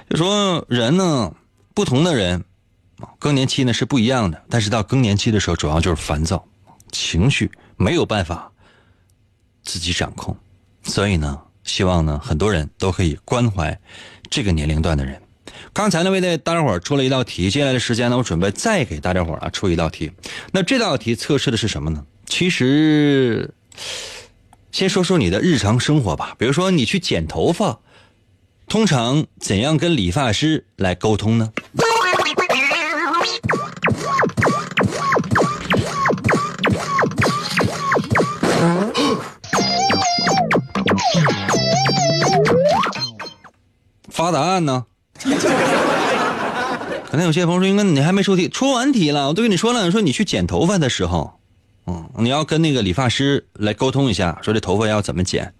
[0.09, 1.35] 就说人呢，
[1.75, 2.45] 不同的人
[3.19, 6.47] 更年期呢是不一样的，但是到更年期的时候，主要就是烦躁，
[6.93, 8.53] 情绪没有办法
[9.65, 10.37] 自己掌控，
[10.85, 11.41] 所以呢。
[11.63, 13.79] 希望呢，很多人都可以关怀
[14.31, 15.21] 这个年龄段的人。
[15.73, 20.11] 刚才呢，为大家伙出了一道题，接下来的时间呢，我准备再给大家伙啊出一道题。
[20.53, 22.05] 那这道题测试的是什么呢？
[22.27, 23.53] 其实，
[24.73, 26.35] 先说说你的日常生活吧。
[26.39, 27.81] 比如说，你去剪头发，
[28.69, 31.53] 通常怎样跟理发师来沟通呢？
[44.09, 44.85] 发答案呢？
[47.11, 49.27] 可能有些朋友说：“应该你还没出题，出完题了。
[49.29, 51.41] 我都跟你说了，说你去剪头发的时候，
[51.87, 55.53] 嗯，你要跟那个理发师来沟通一下，说这头发要怎么剪。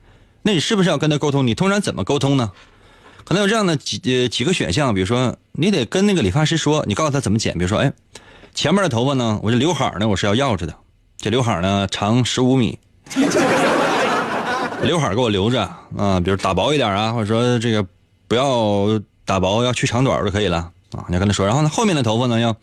[0.43, 1.45] 那你是不是要跟他沟通？
[1.45, 2.53] 你通常怎么沟通呢？
[3.25, 7.53] 可能有这样的几呃几个选项，比如说你得跟那个理发师说，你告诉他怎么剪。
[7.55, 7.93] 比如说，哎，
[8.55, 10.75] 前面的头发呢，我这刘海呢，我是要要着的，
[11.19, 12.79] 这刘海呢长十五米，
[14.83, 15.63] 刘海给我留着
[15.99, 17.85] 啊，比如打薄一点啊，或者说这个。”
[18.31, 18.87] 不要
[19.31, 21.05] 打薄，要去长短就可以了啊！
[21.07, 22.57] 你要跟他说，然后呢，后面的头发呢要，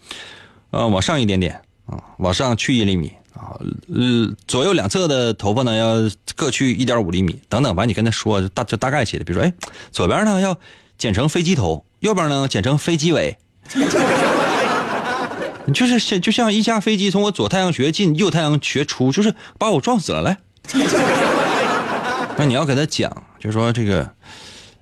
[0.72, 3.56] 呃，往上一点点啊，往上去一厘米啊，
[3.88, 5.96] 呃，左右两侧的头发呢要
[6.36, 9.54] 各去一点五厘米等等，完你跟他说大就大概写的，比如说，哎，
[9.94, 10.60] 左边呢要
[10.98, 13.38] 剪成飞机头，右边呢剪成飞机尾，
[15.74, 20.38] 就是像就像一架飞机从我左太阳穴进，右太阳穴出，就是把我撞死了来。
[22.36, 24.12] 那你要给他讲，就说这个。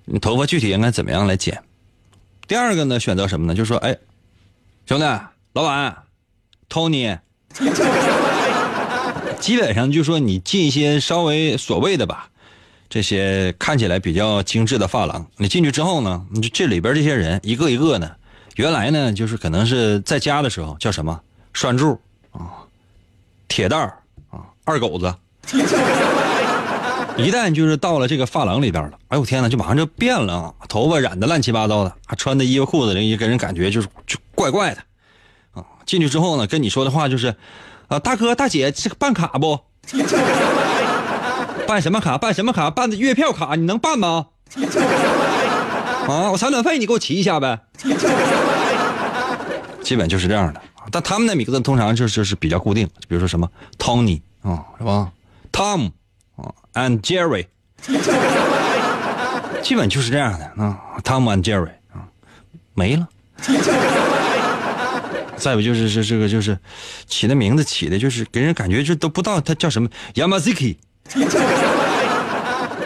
[0.07, 1.59] 你头发具体应该怎么样来剪？
[2.47, 3.55] 第二个呢，选择什么呢？
[3.55, 3.97] 就是说，哎，
[4.85, 5.05] 兄弟，
[5.53, 6.03] 老板
[6.69, 7.17] ，Tony，
[9.39, 12.29] 基本上就说你进一些稍微所谓的吧，
[12.87, 18.11] 这些看起来比较精致的发廊，你进去之后呢，你这里边这些人一个一个呢，
[18.55, 21.19] 原来呢，就是可能是在家的时候叫什么
[21.53, 21.99] 拴柱
[22.31, 22.61] 啊、
[23.47, 23.97] 铁蛋儿
[24.29, 25.13] 啊、二狗子。
[27.17, 30.53] 一旦就是到了这个发廊里边了，哎呦我天哪，就马上就变了啊！
[30.67, 34.81] 头发染的乱七八糟的，啊，穿的衣服裤子人给人感觉就是就怪怪的，
[35.53, 37.33] 啊，进去之后呢，跟你说的话就是，
[37.87, 39.57] 啊，大哥大姐，这个办卡不？
[41.65, 42.17] 办什么卡？
[42.17, 42.69] 办什么卡？
[42.69, 44.27] 办的月票卡，你能办吗？
[46.07, 47.59] 啊，我采暖费你给我提一下呗。
[49.81, 55.11] 基本就是这样的，但他们的名字通常就是就是比较固定，比如说什么 Tony 啊，是吧
[55.51, 55.91] ？Tom
[56.75, 57.47] ，and Jerry，
[59.63, 62.05] 基本就是这样的啊，Tom and Jerry 啊，
[62.75, 63.07] 没了。
[65.37, 66.57] 再有就是这这个就是
[67.07, 70.77] 起的名字起的就是给人感觉这都不知道他叫什么 Yamazaki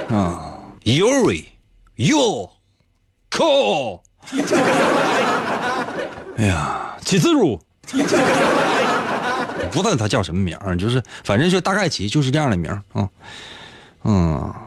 [0.09, 1.45] 啊，Yuri
[1.97, 2.49] Yo
[3.29, 4.01] Ko，
[6.37, 7.61] 哎呀，起自如。
[9.71, 13.07] 不知道他叫什么名儿，就是反正就大概起就是这样的名儿啊，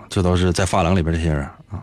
[0.09, 1.83] 这都是在发廊里边这些人啊。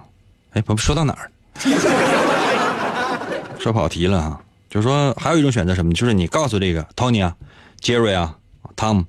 [0.52, 1.32] 哎，我们说到哪儿？
[3.60, 4.42] 说跑题了哈。
[4.70, 5.92] 就是说，还有一种选择什么？
[5.94, 7.36] 就是你告诉这个 Tony 啊、
[7.82, 8.36] Jerry 啊、
[8.76, 9.06] Tom，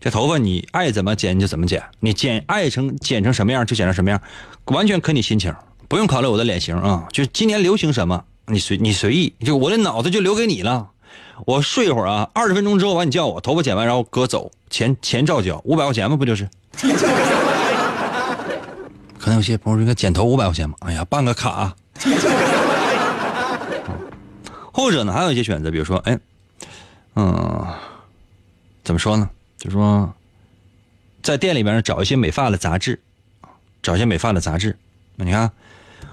[0.00, 4.18] 这头发你爱怎么剪就怎么剪，你剪爱成剪成什么样就剪成什么样，
[4.64, 5.54] 完全看你心情，
[5.88, 7.06] 不用考虑我的脸型啊。
[7.12, 10.88] 就今年流行什么，你随你随意，就我的脑子就留给你了。
[11.44, 16.16] 我睡一会儿啊，二十分钟之后完你叫我，头发剪完然后哥走，钱钱照交，五百块钱嘛？
[16.16, 16.48] 不就是？
[19.24, 20.76] 可能有些朋友说，剪头五百块钱吧？
[20.80, 21.74] 哎呀，办个卡。
[24.70, 26.18] 或者呢，还有一些选择，比如说，哎，
[27.16, 27.66] 嗯，
[28.82, 29.30] 怎么说呢？
[29.56, 30.12] 就说，
[31.22, 33.00] 在店里边找一些美发的杂志，
[33.82, 34.76] 找一些美发的杂志。
[35.16, 35.50] 你看，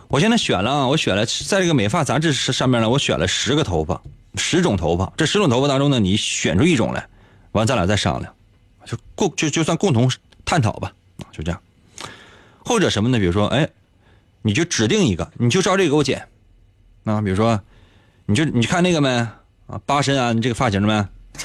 [0.07, 4.01] 我现在选了，我选了，在这个美发杂志上面呢，我选了十个头发，
[4.35, 5.11] 十种头发。
[5.17, 7.05] 这十种头发当中呢，你选出一种来，
[7.51, 8.33] 完咱俩再商量，
[8.85, 10.09] 就共就就算共同
[10.45, 10.93] 探讨吧，
[11.33, 11.61] 就这样。
[12.65, 13.19] 或者什么呢？
[13.19, 13.69] 比如说，哎，
[14.41, 16.27] 你就指定一个，你就照这个给我剪。
[17.03, 17.59] 那比如说。
[18.27, 19.81] 你就你看那个没啊？
[19.85, 21.05] 八神庵这个发型没？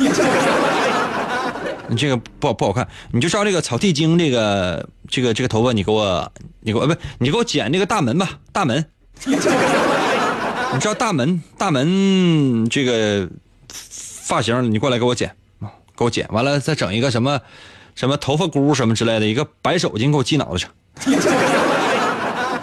[1.88, 8.84] 你这个不好不好看，你就照这个草剃精这个这个这个头发，你给我你给我不你给我剪这个大门吧，大门。
[9.24, 9.34] 你
[10.78, 13.28] 知道大门大门这个
[13.68, 15.34] 发型，你过来给我剪
[15.96, 17.40] 给我剪完了再整一个什么
[17.96, 20.70] 什么头发箍什么之类的，一个白手巾给我系脑袋上。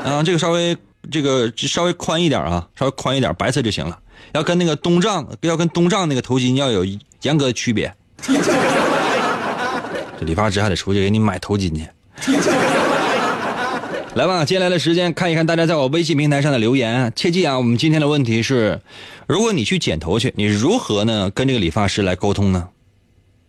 [0.03, 0.75] 啊， 这个稍微
[1.11, 3.99] 这个稍微宽一点啊，稍微宽一点，白色就行了。
[4.33, 6.85] 要跟那个东丈，要跟东丈那个头巾要有
[7.21, 7.93] 严格的区别。
[10.19, 11.87] 这理发师还得出去给你买头巾去。
[14.15, 17.11] 来吧，接下来的时间看一看大家在我微信平台上的留言。
[17.15, 18.81] 切记啊，我们今天的问题是：
[19.27, 22.69] 如果你去剪头去，你如何呢跟这个理发师来沟通呢？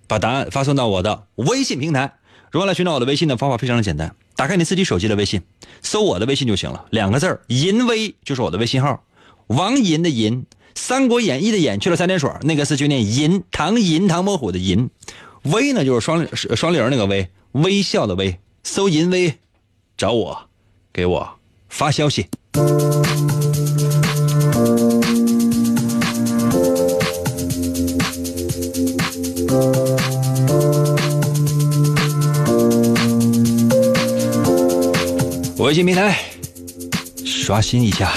[0.07, 2.15] 把答案发送到我的微信平台。
[2.51, 5.43] 如何来寻找我的微信的方法非常的简单，打开你自己手机的微信，
[5.83, 9.05] 搜我的微信就行了，两个字儿“银威”就是我的微信号，
[9.47, 10.43] 王银的银，
[10.75, 14.91] 《三国演义》的演去了三点水，那个字就念银，唐银唐伯虎的银，
[15.45, 19.39] 威呢就是双双零那个威，微笑的微，搜银威，
[19.97, 20.49] 找我，
[20.93, 22.27] 给我发消息。
[35.65, 36.15] 微信平台
[37.25, 38.13] 刷新一下。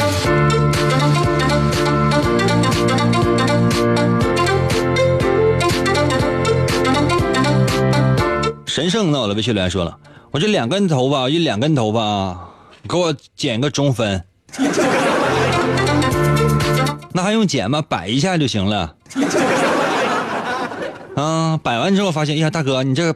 [8.66, 9.98] 神圣到了，微信留言说了，
[10.32, 12.50] 我这两根头发，一两根头发，
[12.86, 14.22] 给我剪个中分。
[17.14, 17.82] 那还用剪吗？
[17.82, 18.94] 摆一下就行了。
[21.16, 23.16] 啊，摆完之后发现，哎呀，大哥，你这个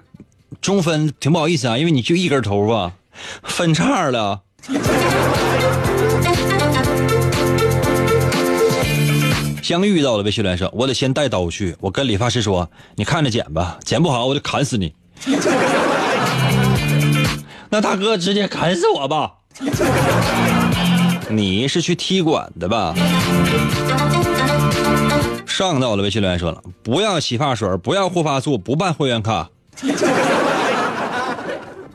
[0.61, 2.93] 中分挺不好意思啊，因为你就一根头发。
[3.43, 4.41] 分叉了。
[9.63, 11.75] 相遇到了，微信来说，我得先带刀去。
[11.79, 14.93] 我跟理发师说，你看着剪吧，剪不好我就砍死你。
[17.69, 19.31] 那大哥直接砍死我吧。
[21.29, 22.93] 你是去踢馆的吧？
[25.45, 29.49] 上到了，微信留言说了，不要洗发水，不要护发素，不办会员卡。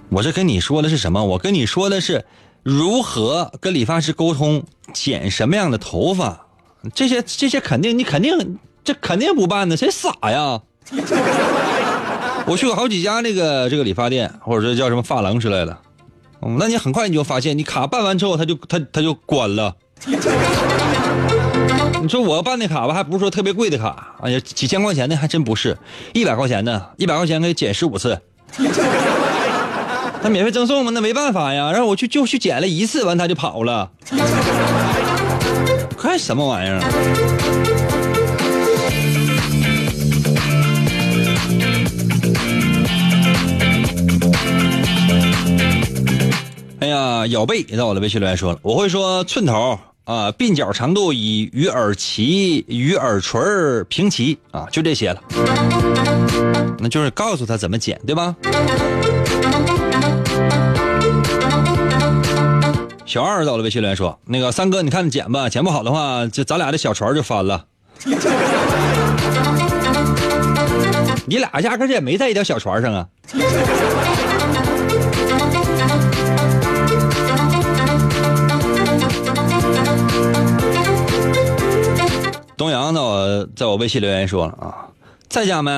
[0.09, 1.25] 我这跟你说的是什么？
[1.25, 2.25] 我跟你说的是
[2.63, 6.47] 如何跟理发师沟通剪什么样的头发，
[6.95, 10.61] 这些这些肯定你肯定这肯定不办的，谁傻呀？
[12.47, 15.77] 我去过好几家那个这个理发店，或者说叫什么发廊之类的，
[16.43, 19.75] 嗯，那你很快你就发现，你卡办完之后他就他他就关了，
[22.01, 25.77] 你说我办的卡吧，还不是说特别贵的卡，哎呀，几千块钱的还真不是，
[26.13, 28.21] 一百块钱的，一百块钱可以剪十五次。
[30.27, 30.91] 他免费赠送吗？
[30.93, 33.89] 那没办法呀，让我去就去减了一次，完他就跑了。
[35.97, 36.81] 看什么玩意儿？
[46.81, 53.41] 哎呀，咬背也在我的微信留言说了，我会说寸头啊，鬓角长度以与耳齐，与耳垂
[53.89, 55.23] 平齐啊，就这些了。
[56.81, 58.35] 那就是告诉他怎么剪，对吧？
[63.07, 67.65] 小二在我的微信留言说，那个三哥，你看剪吧，剪不好的话，就咱俩的小船就翻了。
[71.27, 73.07] 你俩压根儿也没在一条小船上啊。
[82.57, 84.89] 东阳在我在我微信留言说了啊，
[85.29, 85.71] 在家没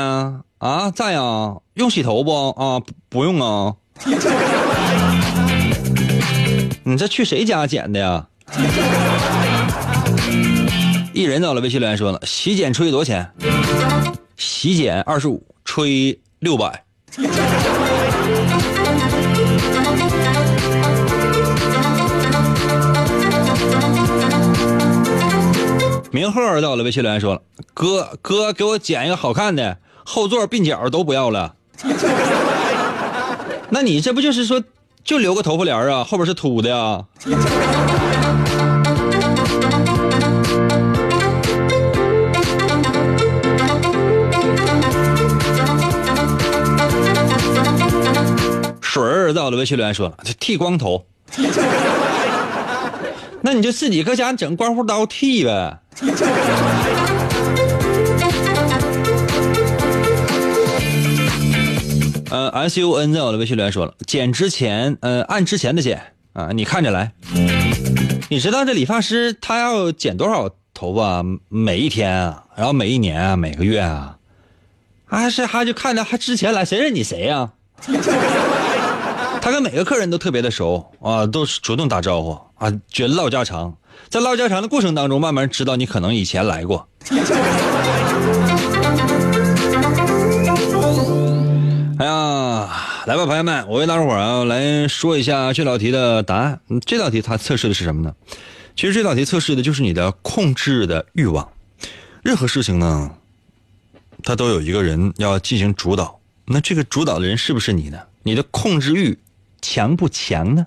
[0.58, 0.90] 啊？
[0.90, 2.80] 在呀，用洗头不啊？
[2.80, 3.74] 不不用啊。
[6.89, 8.26] 你这去谁家剪的呀？
[11.12, 13.30] 艺人到了微信留言说了，洗剪吹多少钱？
[14.39, 16.82] 洗剪二十五，吹六百。
[26.11, 27.43] 明赫到了，微信留言说了
[27.74, 31.55] ：“哥哥，给我剪一个好看的，后座鬓角都不要了。
[33.68, 34.64] 那你这不就是说，
[35.09, 36.04] 就留个头发帘啊？
[36.04, 37.02] 后边是秃的呀？”
[48.82, 51.06] 水儿在我的微信留言说了：“剃光头。
[53.40, 55.78] ”那你就自己搁家整刮胡刀剃呗。
[62.30, 67.12] 呃，S U N 在我的微信留言说了，剪之前，呃，按之前的剪啊，你看着来。
[68.28, 71.24] 你知道这理发师他要剪多少头发？
[71.48, 74.18] 每一天啊，然后每一年啊，每个月啊，
[75.06, 77.50] 还是还就看着还之前来，谁认你谁呀？
[79.40, 83.74] 他跟每个客人都特别的熟啊，都是主动打招呼啊，觉得唠家常，
[84.10, 86.86] 在唠家常的过程当中，慢慢知道你可能以前来过。
[91.99, 92.70] 哎呀，
[93.07, 96.61] 来吧，朋友们，我为大伙儿啊来说一下这道题的答案。
[96.86, 98.14] 这道题它测试的是什么呢？
[98.76, 101.51] 其实这道题测试的就是你的控制的欲望。
[102.22, 103.11] 任何事情呢，
[104.22, 107.99] 它都有一个人要进行主导，那这个主导的人是不是你呢？
[108.22, 109.18] 你的控制欲。
[109.61, 110.64] 强不强呢？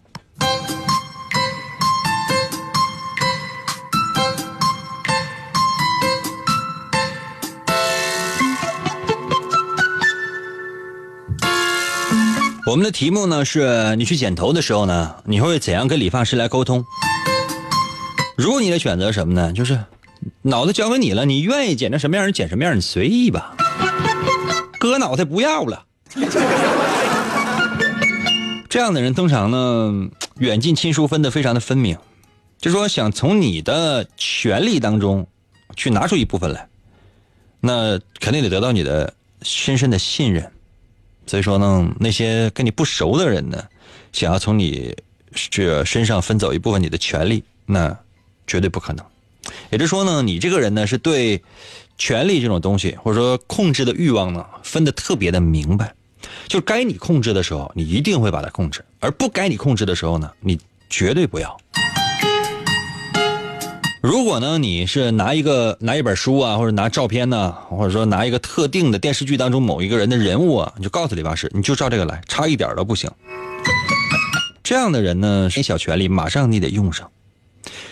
[12.68, 16.86] 我们的题目呢是你去剪头的时候呢，你会怎样跟理发师来沟通？
[18.38, 19.51] 如果你的选择什么呢？
[19.51, 19.84] 就是
[20.43, 23.55] 脑子交给你了，你愿意剪成什么样你剪什么样，你随意吧。
[24.80, 25.86] 割脑袋不要了。
[28.70, 31.97] 这样的人通常呢，远近亲疏分的非常的分明，
[32.59, 35.28] 就说想从你的权利当中
[35.76, 36.70] 去拿出一部分来，
[37.59, 40.51] 那肯定得得到你的深深的信任。
[41.26, 43.64] 所以说呢，那些跟你不熟的人呢，
[44.12, 44.96] 想要从你
[45.50, 47.98] 这身上分走一部分你的权利，那
[48.46, 49.06] 绝对不可能。
[49.70, 51.42] 也就是说呢，你这个人呢，是对
[51.98, 55.94] 权力这种东西，或者说控制的欲望呢，分得特别的明白。
[56.48, 60.60] 就该你控制的时候，你一定会把它控制；而不该你控制的时候呢，你
[60.90, 61.58] 绝对不要。
[64.02, 73.12] 如果呢，你是拿一个拿一本书啊，或者拿照片呢，或者说拿一个特定的电视剧当中某一个人的人物啊，你就告诉理发师，你就照这个来，差一点都不行。
[74.64, 77.12] 这样的人呢，小权利马上你得用上，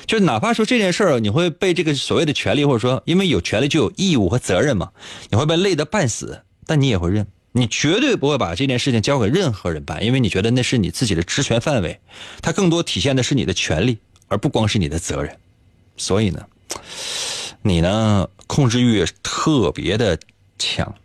[0.07, 4.89] 就哪怕说这件事儿，你会被这个所谓的权利，或者说因为有权利就有义务和责任嘛，
[5.29, 7.27] 你会被累得半死，但你也会认。
[7.51, 11.99] 你绝对不会把这件事情交给任何人办，因为你觉得那是你自己的职权范围，
[12.41, 15.37] 它更多体现的是你的权利，而不光是你的责任。
[15.99, 16.43] 所以呢，
[17.61, 20.17] 你呢控制欲特别的
[20.57, 20.95] 强。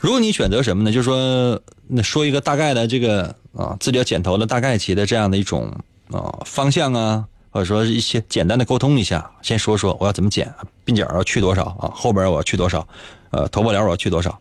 [0.00, 0.92] 如果你选择什么呢？
[0.92, 1.58] 就是说，
[1.88, 5.74] 那说一个大概的这个啊，自己要剪头的大概期的这样的一种
[6.10, 7.24] 啊方向啊。
[7.48, 10.54] 或者说一些简单的沟通一下，先说说我要怎么剪，
[10.84, 12.86] 鬓角要去多少啊，后边我要去多少，
[13.30, 14.38] 呃，头发帘我要去多少。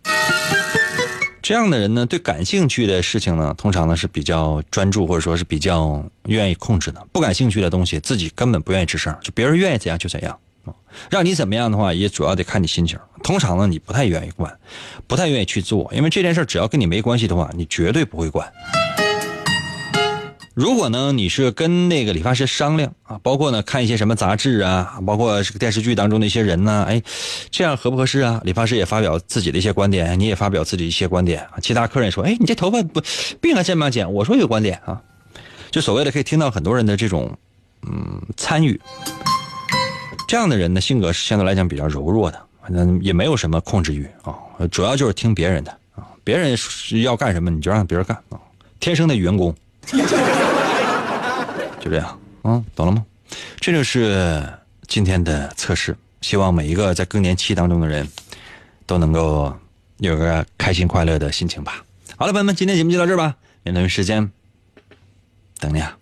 [1.47, 7.05] 这样的人呢，对感兴趣的事情呢，通常呢是比较专注，或者说是比较愿意控制的。
[7.11, 10.35] 不感兴趣的东西，自己根本不愿意吱声，就别人愿意怎样就怎样。
[11.07, 12.97] 让你怎么样的话，也主要得看你心情。
[13.21, 14.57] 通常呢，你不太愿意管，
[15.05, 18.51] 不太愿意去做，因为这件事只要跟你没关系的话，你绝对不会管。
[20.55, 27.03] 如果呢，你是跟那个理发师商量啊，包括呢看一些什么杂志啊，包括这个电视剧当中的一些人呢，哎，
[27.51, 28.39] 这样合不合适啊？
[28.45, 33.01] 理发师也发表自己的一些观点，你也发表自己一些观点，其他客人说，哎，你这头发不
[33.41, 35.01] 不应该这么剪，我说有观点啊，
[35.71, 37.37] 就所谓的可以听到很多人的这种
[37.85, 38.79] 嗯参与，
[40.25, 44.33] 这样的人呢，性格是相对来讲比较柔弱的，反正也没有什么控制欲啊，
[44.71, 46.57] 主要就是听别人的啊，别人
[47.03, 48.39] 要干什么你就让别人干啊，
[48.79, 49.53] 天生的员工。
[51.85, 53.05] 就这样，嗯，懂了吗？
[53.57, 54.43] 这就是
[54.87, 55.95] 今天的测试。
[56.21, 58.07] 希望每一个在更年期当中的人，
[58.87, 59.55] 都能够
[59.97, 61.85] 有个开心快乐的心情吧。
[62.17, 63.35] 好了，朋友们，今天节目就到这儿吧。
[63.61, 64.31] 明天时间
[65.59, 65.95] 等你啊。